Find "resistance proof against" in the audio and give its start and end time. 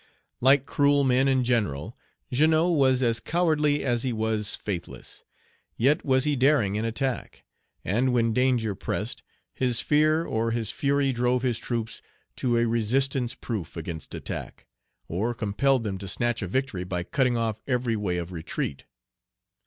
12.65-14.15